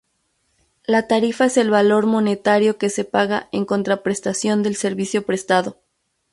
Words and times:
La 0.87 1.07
tarifa 1.07 1.45
es 1.45 1.57
el 1.57 1.69
valor 1.69 2.07
monetario 2.07 2.79
que 2.79 2.89
se 2.89 3.05
paga 3.05 3.49
en 3.51 3.65
contraprestación 3.65 4.63
del 4.63 4.75
servicio 4.75 5.27
prestado. 5.27 5.77